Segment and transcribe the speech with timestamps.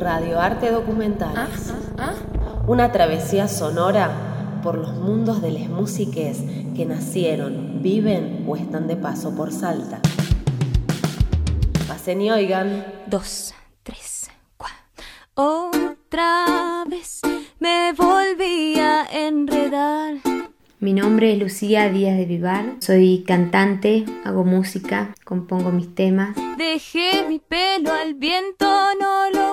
[0.00, 1.74] Radioarte Documentales.
[2.66, 6.38] Una travesía sonora por los mundos de las músiques
[6.74, 10.00] que nacieron, viven o están de paso por Salta.
[11.86, 12.86] Pasen y oigan.
[13.06, 14.78] Dos, tres, cuatro.
[15.34, 17.20] Otra vez
[17.58, 20.14] me volví a enredar.
[20.78, 26.34] Mi nombre es Lucía Díaz de Vivar, soy cantante, hago música, compongo mis temas.
[26.56, 28.66] Dejé mi pelo al viento,
[28.98, 29.49] no lo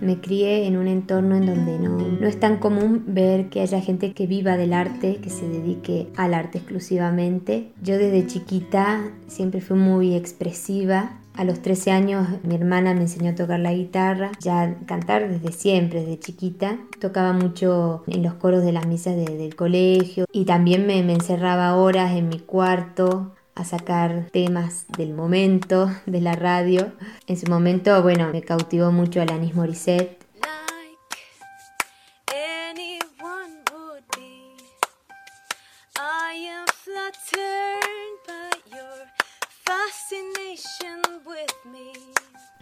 [0.00, 3.80] Me crié en un entorno en donde no, no es tan común ver que haya
[3.80, 7.72] gente que viva del arte, que se dedique al arte exclusivamente.
[7.82, 13.30] Yo desde chiquita siempre fui muy expresiva, a los 13 años mi hermana me enseñó
[13.30, 16.78] a tocar la guitarra, ya cantar desde siempre, desde chiquita.
[17.00, 22.16] Tocaba mucho en los coros de las misas del colegio y también me encerraba horas
[22.16, 26.92] en mi cuarto a sacar temas del momento de la radio.
[27.26, 30.17] En su momento, bueno, me cautivó mucho Alanis Morissette.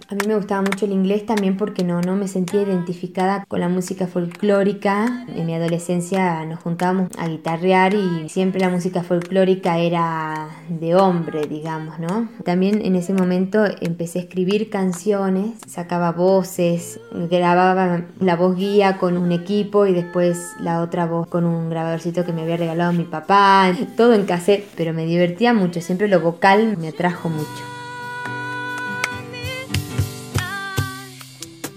[0.08, 3.58] A mí me gustaba mucho el inglés también porque no, no me sentía identificada con
[3.58, 5.26] la música folclórica.
[5.34, 11.48] En mi adolescencia nos juntábamos a guitarrear y siempre la música folclórica era de hombre,
[11.48, 12.28] digamos, ¿no?
[12.44, 19.16] También en ese momento empecé a escribir canciones, sacaba voces, grababa la voz guía con
[19.16, 23.04] un equipo y después la otra voz con un grabadorcito que me había regalado mi
[23.04, 27.75] papá, todo en cassette, pero me divertía mucho, siempre lo vocal me atrajo mucho.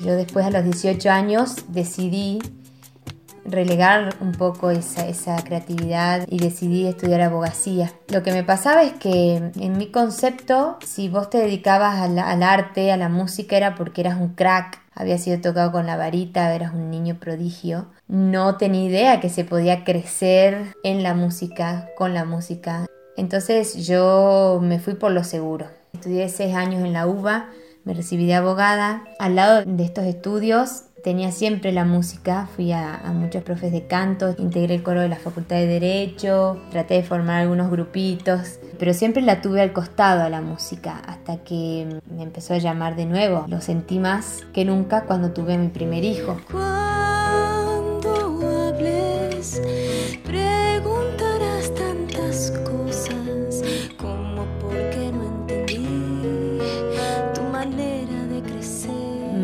[0.10, 2.40] Yo después a los 18 años decidí
[3.46, 7.94] relegar un poco esa, esa, creatividad y decidí estudiar abogacía.
[8.08, 12.42] Lo que me pasaba es que en mi concepto, si vos te dedicabas al, al
[12.42, 16.56] arte, a la música, era porque eras un crack, había sido tocado con la varita,
[16.56, 17.86] eras un niño prodigio.
[18.08, 22.88] No tenía idea que se podía crecer en la música, con la música.
[23.16, 25.68] Entonces yo me fui por lo seguro.
[25.94, 27.52] Estudié seis años en la UBA
[27.90, 29.04] me recibí de abogada.
[29.18, 33.88] Al lado de estos estudios tenía siempre la música, fui a, a, muchos profes de
[33.88, 38.94] canto, integré el coro de la Facultad de Derecho, traté de formar algunos grupitos, pero
[38.94, 43.08] siempre la tuve al costado a la música, hasta que me empezó a llamar de
[43.08, 43.46] nuevo.
[43.48, 46.38] Lo sentí más que nunca cuando tuve a mi primer hijo.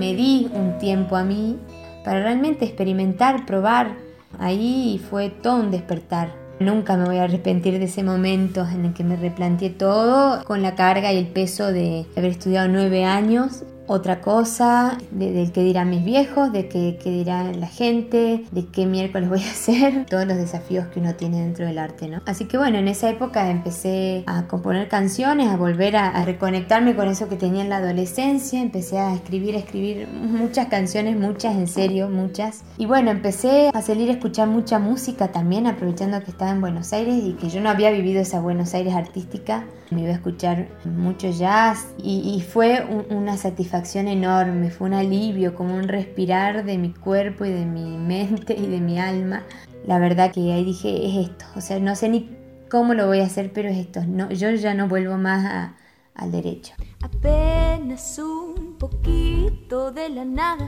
[0.06, 1.58] Me di un tiempo a mí
[2.04, 3.96] para realmente experimentar, probar.
[4.38, 6.32] Ahí fue todo un despertar.
[6.60, 10.62] Nunca me voy a arrepentir de ese momento en el que me replanteé todo con
[10.62, 15.64] la carga y el peso de haber estudiado nueve años otra cosa, de, del que
[15.64, 20.26] dirán mis viejos, de qué dirá la gente, de qué miércoles voy a hacer, todos
[20.26, 22.22] los desafíos que uno tiene dentro del arte, ¿no?
[22.26, 26.96] Así que bueno, en esa época empecé a componer canciones, a volver a, a reconectarme
[26.96, 31.56] con eso que tenía en la adolescencia, empecé a escribir, a escribir muchas canciones, muchas
[31.56, 32.64] en serio, muchas.
[32.78, 36.92] Y bueno, empecé a salir a escuchar mucha música también, aprovechando que estaba en Buenos
[36.94, 39.66] Aires y que yo no había vivido esa Buenos Aires artística.
[39.92, 44.94] Me iba a escuchar mucho jazz y, y fue un, una satisfacción enorme, fue un
[44.94, 49.44] alivio, como un respirar de mi cuerpo y de mi mente y de mi alma.
[49.86, 52.30] La verdad que ahí dije, es esto, o sea, no sé ni
[52.70, 55.76] cómo lo voy a hacer, pero es esto, no, yo ya no vuelvo más a,
[56.16, 56.74] al derecho.
[57.02, 60.68] Apenas un poquito de la nada,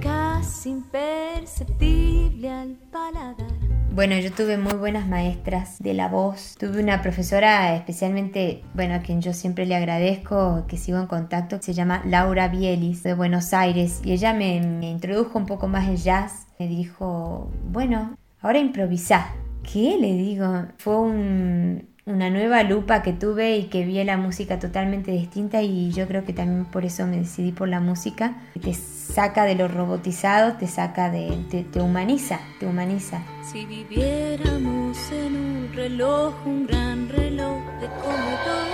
[0.00, 3.75] casi imperceptible al paladar.
[3.96, 6.54] Bueno, yo tuve muy buenas maestras de la voz.
[6.58, 11.56] Tuve una profesora especialmente, bueno, a quien yo siempre le agradezco, que sigo en contacto,
[11.56, 14.02] que se llama Laura Bielis, de Buenos Aires.
[14.04, 16.46] Y ella me, me introdujo un poco más el jazz.
[16.58, 19.28] Me dijo, bueno, ahora improvisá.
[19.62, 19.96] ¿Qué?
[19.98, 20.66] Le digo.
[20.76, 25.90] Fue un, una nueva lupa que tuve y que vi la música totalmente distinta y
[25.90, 28.36] yo creo que también por eso me decidí por la música.
[28.62, 31.36] Te saca de lo robotizado, te saca de...
[31.50, 33.22] te, te humaniza, te humaniza.
[33.42, 38.68] Si viviéramos en un reloj, un gran reloj de comedor,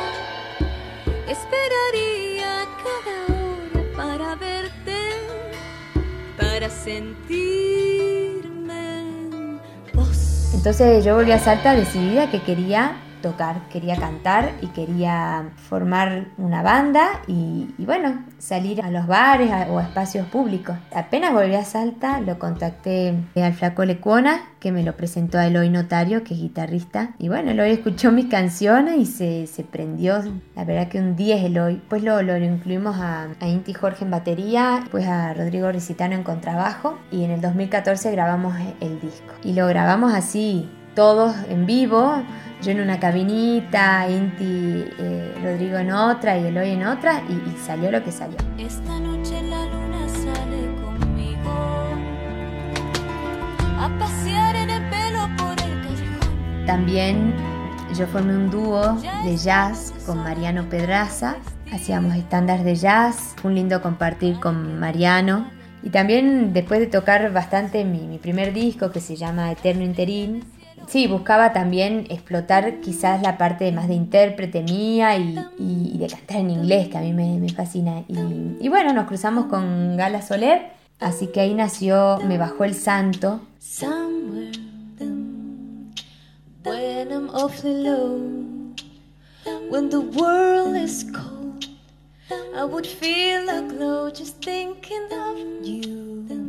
[1.26, 4.98] esperaría cada hora para verte,
[6.38, 7.30] para sentirme
[9.00, 9.58] en
[9.94, 10.52] vos.
[10.54, 16.62] Entonces yo volví a Salta decidida que quería tocar, quería cantar y quería formar una
[16.62, 20.76] banda y, bueno, salir a los bares o a espacios públicos.
[20.94, 25.70] Apenas volví a Salta, lo contacté al flaco Lecuona, que me lo presentó a Eloy
[25.70, 27.14] Notario, que es guitarrista.
[27.18, 30.22] Y bueno, Eloy escuchó mis canciones y se, se prendió.
[30.54, 31.80] La verdad que un 10 Eloy.
[31.88, 36.22] Pues lo, lo incluimos a, a Inti Jorge en batería, pues a Rodrigo Recitano en
[36.22, 39.32] contrabajo y en el 2014 grabamos el disco.
[39.42, 42.22] Y lo grabamos así, todos en vivo,
[42.62, 47.56] yo en una cabinita, Inti, eh, Rodrigo en otra y Eloy en otra, y, y,
[47.64, 48.36] salió lo que salió.
[48.58, 51.50] Esta noche la luna sale conmigo
[53.78, 56.66] a pasear en el pelo por el callejón.
[56.66, 57.34] También
[57.94, 61.36] yo formé un dúo de jazz con Mariano Pedraza,
[61.72, 65.50] hacíamos estándares de jazz, fue un lindo compartir con Mariano.
[65.82, 70.44] Y también después de tocar bastante mi, mi primer disco que se llama Eterno Interín,
[70.86, 76.50] sí, buscaba también explotar quizás la parte más de intérprete mía y, de cantar en
[76.50, 78.04] inglés, que a mí me, fascina.
[78.08, 83.40] Y, bueno, nos cruzamos con Gala Soler, así que ahí nació Me Bajó el Santo.
[92.54, 96.01] I would feel a glow just thinking of you.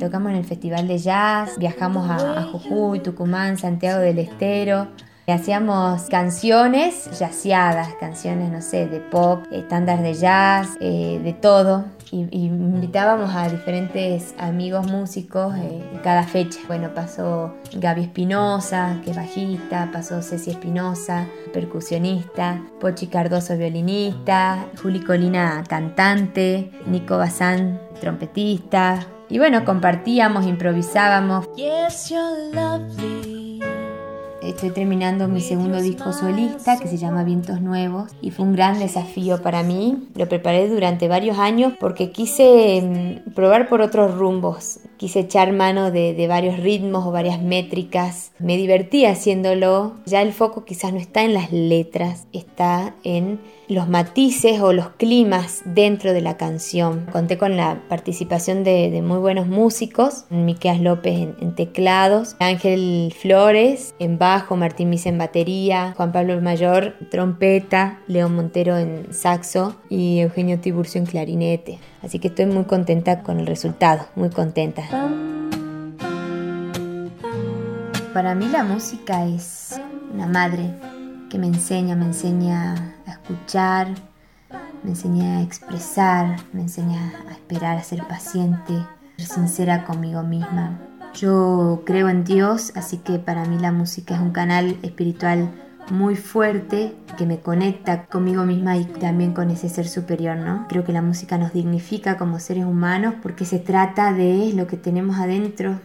[0.03, 4.89] Tocamos en el Festival de Jazz, viajamos a, Jujuy, Tucumán, Santiago del Estero.
[5.27, 11.85] Hacíamos canciones yaceadas, canciones, no sé, de pop, estándares de jazz, eh, de todo.
[12.11, 16.59] Y, invitábamos a diferentes amigos músicos eh, cada fecha.
[16.67, 24.99] Bueno, pasó Gaby Espinosa, que es bajista, pasó Ceci Espinosa, percusionista, Pochi Cardoso, violinista, Juli
[24.99, 29.07] Colina, cantante, Nico Bazán, trompetista.
[29.29, 31.47] Y bueno, compartíamos, improvisábamos.
[31.55, 33.59] Yes, you're lovely.
[34.43, 38.77] Estoy terminando mi segundo disco solista que se llama Vientos Nuevos y fue un gran
[38.77, 40.09] desafío para mí.
[40.15, 44.79] Lo preparé durante varios años porque quise mm, probar por otros rumbos.
[45.03, 48.31] Quise echar mano de, varios ritmos o varias métricas.
[48.39, 49.95] Me divertí haciéndolo.
[50.05, 54.91] Ya el foco quizás no está en las letras, está en los matices o los
[54.91, 57.05] climas dentro de la canción.
[57.11, 63.13] Conté con la participación de, de muy buenos músicos, Miqueas López en, en, teclados, Ángel
[63.13, 69.75] Flores en bajo, Martín Misa en batería, Juan Pablo Mayor trompeta, León Montero en saxo
[69.89, 71.79] y Eugenio Tiburcio en clarinete.
[72.03, 74.83] Así que estoy muy contenta con el resultado, muy contenta.
[78.13, 79.79] Para mí la música es
[80.13, 80.69] una madre
[81.29, 83.87] que me enseña, me enseña a escuchar,
[84.83, 90.21] me enseña a expresar, me enseña a esperar, a ser paciente, a ser sincera conmigo
[90.21, 90.79] misma.
[91.15, 95.51] Yo creo en Dios, así que para mí la música es un canal espiritual
[95.89, 100.65] muy fuerte que me conecta conmigo misma y también con ese ser superior, ¿no?
[100.69, 104.77] Creo que la música nos dignifica como seres humanos porque se trata de lo que
[104.77, 105.79] tenemos adentro,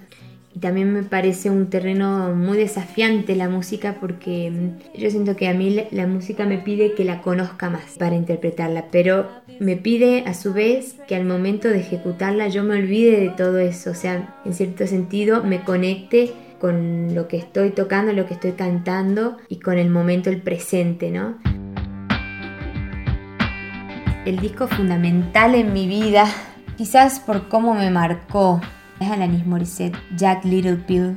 [0.54, 5.54] y también me parece un terreno muy desafiante la música porque yo siento que a
[5.54, 9.28] mí la música me pide que la conozca más para interpretarla, pero
[9.60, 13.58] me pide a su vez que al momento de ejecutarla yo me olvide de todo
[13.58, 18.34] eso, o sea, en cierto sentido me conecte con lo que estoy tocando, lo que
[18.34, 21.38] estoy cantando y con el momento, el presente, ¿no?
[24.25, 26.26] El disco fundamental en mi vida,
[26.76, 28.60] quizás por cómo me marcó,
[29.00, 31.16] es Alanis Morissette, Jack Little Pill.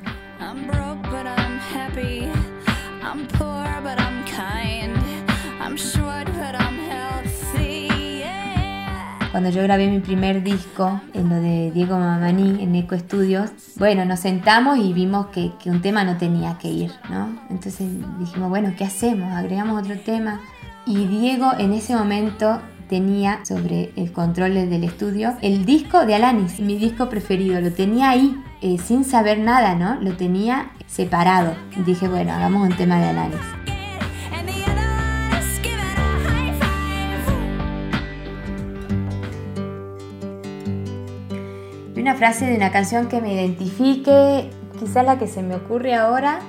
[9.41, 14.05] Cuando yo grabé mi primer disco, en lo de Diego Mamani, en Eco Studios, bueno,
[14.05, 17.39] nos sentamos y vimos que, que un tema no tenía que ir, ¿no?
[17.49, 17.87] Entonces
[18.19, 19.33] dijimos, bueno, ¿qué hacemos?
[19.33, 20.41] Agregamos otro tema.
[20.85, 26.59] Y Diego en ese momento tenía sobre el control del estudio el disco de Alanis,
[26.59, 27.59] mi disco preferido.
[27.61, 29.99] Lo tenía ahí, eh, sin saber nada, ¿no?
[30.01, 31.55] Lo tenía separado.
[31.83, 33.60] Dije, bueno, hagamos un tema de Alanis.
[42.01, 46.39] Una frase de una canción que me identifique, quizá la que se me ocurre ahora,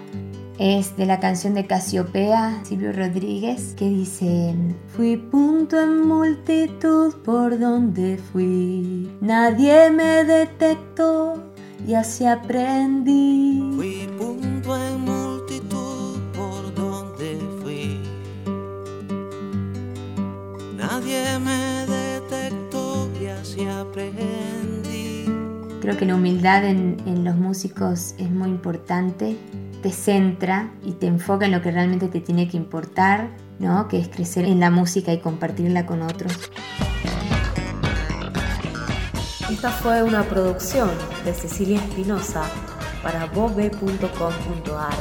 [0.58, 4.54] es de la canción de Casiopea, Silvio Rodríguez, que dice,
[4.96, 11.42] fui punto en multitud por donde fui, nadie me detectó
[11.86, 13.72] y así aprendí.
[13.76, 18.00] Fui punto en multitud por donde fui.
[20.76, 21.71] Nadie me
[25.82, 29.36] Creo que la humildad en, los músicos es muy importante
[29.82, 33.88] te centra y te enfoca en lo que realmente te tiene que importar, ¿no?
[33.88, 36.38] que es crecer en la música y compartirla con otros.
[39.50, 40.88] Esta fue una producción
[41.24, 42.44] de Cecilia Espinosa
[43.02, 44.94] para bobe.com.ar